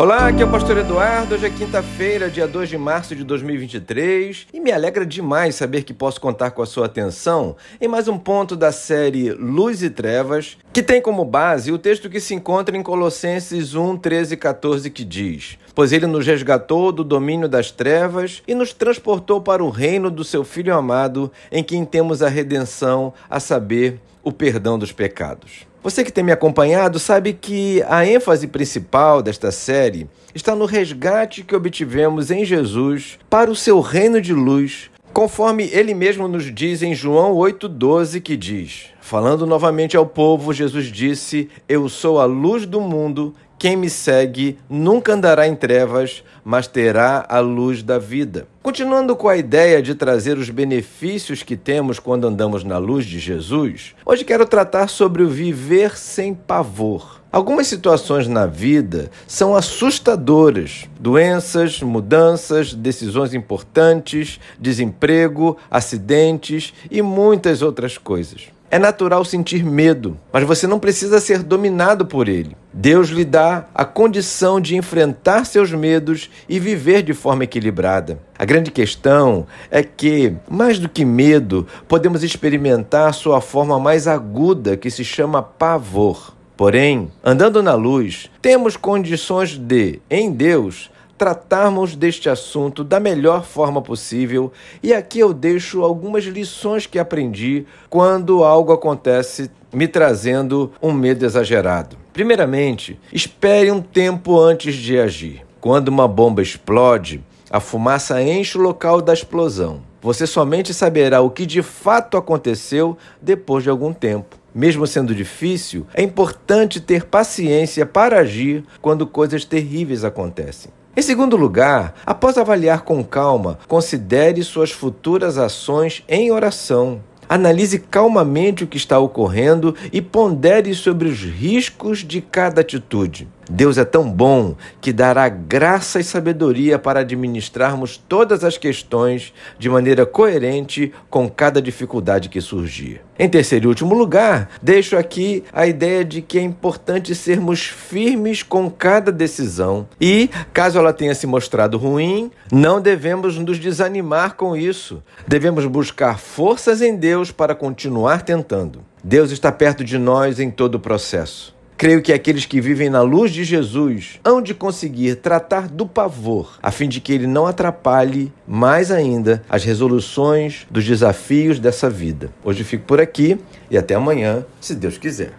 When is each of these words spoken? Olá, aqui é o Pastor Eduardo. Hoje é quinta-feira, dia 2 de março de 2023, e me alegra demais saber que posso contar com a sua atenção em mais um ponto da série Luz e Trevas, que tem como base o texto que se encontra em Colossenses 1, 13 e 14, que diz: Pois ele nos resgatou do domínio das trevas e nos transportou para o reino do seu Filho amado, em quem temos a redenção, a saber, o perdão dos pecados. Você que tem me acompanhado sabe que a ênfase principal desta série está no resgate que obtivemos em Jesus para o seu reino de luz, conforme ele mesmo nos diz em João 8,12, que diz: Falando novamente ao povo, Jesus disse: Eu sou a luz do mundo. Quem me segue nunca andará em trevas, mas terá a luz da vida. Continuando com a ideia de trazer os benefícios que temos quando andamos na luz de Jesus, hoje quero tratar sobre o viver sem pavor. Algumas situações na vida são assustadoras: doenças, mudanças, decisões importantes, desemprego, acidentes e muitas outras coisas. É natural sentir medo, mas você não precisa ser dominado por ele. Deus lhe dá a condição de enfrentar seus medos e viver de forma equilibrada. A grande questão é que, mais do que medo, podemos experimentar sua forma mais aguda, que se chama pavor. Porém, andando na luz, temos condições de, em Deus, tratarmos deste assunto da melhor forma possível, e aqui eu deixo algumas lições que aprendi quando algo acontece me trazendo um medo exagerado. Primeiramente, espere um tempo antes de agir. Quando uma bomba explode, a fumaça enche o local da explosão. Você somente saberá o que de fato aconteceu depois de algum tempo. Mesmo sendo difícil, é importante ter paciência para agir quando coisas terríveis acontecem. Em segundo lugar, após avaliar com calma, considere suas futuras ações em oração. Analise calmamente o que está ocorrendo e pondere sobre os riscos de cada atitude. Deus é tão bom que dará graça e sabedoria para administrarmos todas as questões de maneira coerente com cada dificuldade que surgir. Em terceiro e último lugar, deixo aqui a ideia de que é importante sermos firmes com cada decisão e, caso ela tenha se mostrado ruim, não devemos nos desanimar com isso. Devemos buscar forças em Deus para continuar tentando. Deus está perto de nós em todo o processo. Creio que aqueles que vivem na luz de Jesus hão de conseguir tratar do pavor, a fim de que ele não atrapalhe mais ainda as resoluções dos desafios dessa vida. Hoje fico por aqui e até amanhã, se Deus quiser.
Olá, 0.00 0.28
aqui 0.28 0.40
é 0.40 0.46
o 0.46 0.50
Pastor 0.50 0.78
Eduardo. 0.78 1.34
Hoje 1.34 1.44
é 1.44 1.50
quinta-feira, 1.50 2.30
dia 2.30 2.48
2 2.48 2.70
de 2.70 2.78
março 2.78 3.14
de 3.14 3.22
2023, 3.22 4.46
e 4.50 4.58
me 4.58 4.72
alegra 4.72 5.04
demais 5.04 5.56
saber 5.56 5.82
que 5.82 5.92
posso 5.92 6.18
contar 6.18 6.52
com 6.52 6.62
a 6.62 6.66
sua 6.66 6.86
atenção 6.86 7.54
em 7.78 7.86
mais 7.86 8.08
um 8.08 8.16
ponto 8.16 8.56
da 8.56 8.72
série 8.72 9.30
Luz 9.32 9.82
e 9.82 9.90
Trevas, 9.90 10.56
que 10.72 10.82
tem 10.82 11.02
como 11.02 11.22
base 11.22 11.70
o 11.70 11.76
texto 11.76 12.08
que 12.08 12.18
se 12.18 12.34
encontra 12.34 12.74
em 12.78 12.82
Colossenses 12.82 13.74
1, 13.74 13.98
13 13.98 14.32
e 14.32 14.36
14, 14.38 14.88
que 14.88 15.04
diz: 15.04 15.58
Pois 15.74 15.92
ele 15.92 16.06
nos 16.06 16.26
resgatou 16.26 16.90
do 16.92 17.04
domínio 17.04 17.46
das 17.46 17.70
trevas 17.70 18.42
e 18.48 18.54
nos 18.54 18.72
transportou 18.72 19.42
para 19.42 19.62
o 19.62 19.68
reino 19.68 20.10
do 20.10 20.24
seu 20.24 20.44
Filho 20.44 20.74
amado, 20.74 21.30
em 21.52 21.62
quem 21.62 21.84
temos 21.84 22.22
a 22.22 22.28
redenção, 22.30 23.12
a 23.28 23.38
saber, 23.38 24.00
o 24.22 24.32
perdão 24.32 24.78
dos 24.78 24.92
pecados. 24.92 25.66
Você 25.82 26.04
que 26.04 26.12
tem 26.12 26.22
me 26.22 26.32
acompanhado 26.32 26.98
sabe 26.98 27.32
que 27.32 27.82
a 27.88 28.04
ênfase 28.06 28.46
principal 28.46 29.22
desta 29.22 29.50
série 29.50 30.06
está 30.34 30.54
no 30.54 30.66
resgate 30.66 31.42
que 31.42 31.56
obtivemos 31.56 32.30
em 32.30 32.44
Jesus 32.44 33.18
para 33.30 33.50
o 33.50 33.56
seu 33.56 33.80
reino 33.80 34.20
de 34.20 34.34
luz, 34.34 34.90
conforme 35.12 35.70
ele 35.72 35.94
mesmo 35.94 36.28
nos 36.28 36.54
diz 36.54 36.82
em 36.82 36.94
João 36.94 37.34
8,12, 37.34 38.20
que 38.20 38.36
diz: 38.36 38.88
Falando 39.00 39.46
novamente 39.46 39.96
ao 39.96 40.04
povo, 40.04 40.52
Jesus 40.52 40.86
disse: 40.86 41.48
Eu 41.66 41.88
sou 41.88 42.20
a 42.20 42.26
luz 42.26 42.66
do 42.66 42.80
mundo. 42.80 43.34
Quem 43.60 43.76
me 43.76 43.90
segue 43.90 44.58
nunca 44.70 45.12
andará 45.12 45.46
em 45.46 45.54
trevas, 45.54 46.24
mas 46.42 46.66
terá 46.66 47.26
a 47.28 47.40
luz 47.40 47.82
da 47.82 47.98
vida. 47.98 48.48
Continuando 48.62 49.14
com 49.14 49.28
a 49.28 49.36
ideia 49.36 49.82
de 49.82 49.94
trazer 49.94 50.38
os 50.38 50.48
benefícios 50.48 51.42
que 51.42 51.58
temos 51.58 51.98
quando 51.98 52.26
andamos 52.26 52.64
na 52.64 52.78
luz 52.78 53.04
de 53.04 53.18
Jesus, 53.18 53.94
hoje 54.06 54.24
quero 54.24 54.46
tratar 54.46 54.88
sobre 54.88 55.22
o 55.22 55.28
viver 55.28 55.98
sem 55.98 56.32
pavor. 56.32 57.20
Algumas 57.30 57.66
situações 57.66 58.26
na 58.26 58.46
vida 58.46 59.10
são 59.26 59.54
assustadoras: 59.54 60.88
doenças, 60.98 61.82
mudanças, 61.82 62.72
decisões 62.72 63.34
importantes, 63.34 64.40
desemprego, 64.58 65.58
acidentes 65.70 66.72
e 66.90 67.02
muitas 67.02 67.60
outras 67.60 67.98
coisas. 67.98 68.48
É 68.72 68.78
natural 68.78 69.24
sentir 69.24 69.64
medo, 69.64 70.16
mas 70.32 70.44
você 70.44 70.64
não 70.64 70.78
precisa 70.78 71.18
ser 71.18 71.42
dominado 71.42 72.06
por 72.06 72.28
ele. 72.28 72.56
Deus 72.72 73.08
lhe 73.08 73.24
dá 73.24 73.66
a 73.74 73.84
condição 73.84 74.60
de 74.60 74.76
enfrentar 74.76 75.44
seus 75.44 75.72
medos 75.72 76.30
e 76.48 76.60
viver 76.60 77.02
de 77.02 77.12
forma 77.12 77.42
equilibrada. 77.42 78.20
A 78.38 78.44
grande 78.44 78.70
questão 78.70 79.44
é 79.72 79.82
que, 79.82 80.34
mais 80.48 80.78
do 80.78 80.88
que 80.88 81.04
medo, 81.04 81.66
podemos 81.88 82.22
experimentar 82.22 83.12
sua 83.12 83.40
forma 83.40 83.76
mais 83.80 84.06
aguda, 84.06 84.76
que 84.76 84.88
se 84.88 85.04
chama 85.04 85.42
pavor. 85.42 86.32
Porém, 86.56 87.10
andando 87.24 87.64
na 87.64 87.74
luz, 87.74 88.30
temos 88.40 88.76
condições 88.76 89.58
de, 89.58 90.00
em 90.08 90.30
Deus, 90.30 90.90
tratarmos 91.20 91.94
deste 91.94 92.30
assunto 92.30 92.82
da 92.82 92.98
melhor 92.98 93.44
forma 93.44 93.82
possível, 93.82 94.50
e 94.82 94.94
aqui 94.94 95.18
eu 95.18 95.34
deixo 95.34 95.82
algumas 95.82 96.24
lições 96.24 96.86
que 96.86 96.98
aprendi 96.98 97.66
quando 97.90 98.42
algo 98.42 98.72
acontece 98.72 99.50
me 99.70 99.86
trazendo 99.86 100.72
um 100.80 100.94
medo 100.94 101.26
exagerado. 101.26 101.98
Primeiramente, 102.10 102.98
espere 103.12 103.70
um 103.70 103.82
tempo 103.82 104.40
antes 104.40 104.74
de 104.74 104.98
agir. 104.98 105.44
Quando 105.60 105.88
uma 105.88 106.08
bomba 106.08 106.40
explode, 106.40 107.22
a 107.50 107.60
fumaça 107.60 108.22
enche 108.22 108.56
o 108.56 108.62
local 108.62 109.02
da 109.02 109.12
explosão. 109.12 109.82
Você 110.00 110.26
somente 110.26 110.72
saberá 110.72 111.20
o 111.20 111.28
que 111.28 111.44
de 111.44 111.60
fato 111.60 112.16
aconteceu 112.16 112.96
depois 113.20 113.62
de 113.62 113.68
algum 113.68 113.92
tempo. 113.92 114.38
Mesmo 114.54 114.86
sendo 114.86 115.14
difícil, 115.14 115.86
é 115.92 116.02
importante 116.02 116.80
ter 116.80 117.04
paciência 117.04 117.84
para 117.84 118.20
agir 118.20 118.64
quando 118.80 119.06
coisas 119.06 119.44
terríveis 119.44 120.02
acontecem. 120.02 120.79
Em 120.96 121.02
segundo 121.02 121.36
lugar, 121.36 121.94
após 122.04 122.36
avaliar 122.36 122.82
com 122.82 123.04
calma, 123.04 123.58
considere 123.68 124.42
suas 124.42 124.72
futuras 124.72 125.38
ações 125.38 126.02
em 126.08 126.32
oração. 126.32 127.00
Analise 127.28 127.78
calmamente 127.78 128.64
o 128.64 128.66
que 128.66 128.76
está 128.76 128.98
ocorrendo 128.98 129.76
e 129.92 130.02
pondere 130.02 130.74
sobre 130.74 131.08
os 131.08 131.22
riscos 131.22 132.00
de 132.00 132.20
cada 132.20 132.60
atitude. 132.60 133.28
Deus 133.50 133.78
é 133.78 133.84
tão 133.84 134.08
bom 134.08 134.54
que 134.80 134.92
dará 134.92 135.28
graça 135.28 135.98
e 135.98 136.04
sabedoria 136.04 136.78
para 136.78 137.00
administrarmos 137.00 137.96
todas 137.96 138.44
as 138.44 138.56
questões 138.56 139.34
de 139.58 139.68
maneira 139.68 140.06
coerente 140.06 140.92
com 141.10 141.28
cada 141.28 141.60
dificuldade 141.60 142.28
que 142.28 142.40
surgir. 142.40 143.00
Em 143.18 143.28
terceiro 143.28 143.66
e 143.66 143.68
último 143.68 143.92
lugar, 143.92 144.48
deixo 144.62 144.96
aqui 144.96 145.42
a 145.52 145.66
ideia 145.66 146.04
de 146.04 146.22
que 146.22 146.38
é 146.38 146.42
importante 146.42 147.12
sermos 147.12 147.66
firmes 147.66 148.44
com 148.44 148.70
cada 148.70 149.10
decisão 149.10 149.88
e, 150.00 150.30
caso 150.52 150.78
ela 150.78 150.92
tenha 150.92 151.14
se 151.14 151.26
mostrado 151.26 151.76
ruim, 151.76 152.30
não 152.52 152.80
devemos 152.80 153.36
nos 153.36 153.58
desanimar 153.58 154.36
com 154.36 154.56
isso. 154.56 155.02
Devemos 155.26 155.66
buscar 155.66 156.20
forças 156.20 156.80
em 156.80 156.96
Deus 156.96 157.32
para 157.32 157.54
continuar 157.54 158.22
tentando. 158.22 158.82
Deus 159.02 159.32
está 159.32 159.50
perto 159.50 159.82
de 159.82 159.98
nós 159.98 160.38
em 160.38 160.50
todo 160.50 160.76
o 160.76 160.80
processo. 160.80 161.58
Creio 161.80 162.02
que 162.02 162.12
aqueles 162.12 162.44
que 162.44 162.60
vivem 162.60 162.90
na 162.90 163.00
luz 163.00 163.30
de 163.30 163.42
Jesus 163.42 164.20
hão 164.22 164.42
de 164.42 164.52
conseguir 164.52 165.14
tratar 165.14 165.66
do 165.66 165.86
pavor, 165.86 166.58
a 166.62 166.70
fim 166.70 166.86
de 166.86 167.00
que 167.00 167.10
ele 167.10 167.26
não 167.26 167.46
atrapalhe 167.46 168.30
mais 168.46 168.90
ainda 168.90 169.42
as 169.48 169.64
resoluções 169.64 170.66
dos 170.70 170.84
desafios 170.84 171.58
dessa 171.58 171.88
vida. 171.88 172.30
Hoje 172.44 172.64
fico 172.64 172.84
por 172.84 173.00
aqui 173.00 173.38
e 173.70 173.78
até 173.78 173.94
amanhã, 173.94 174.44
se 174.60 174.74
Deus 174.74 174.98
quiser. 174.98 175.32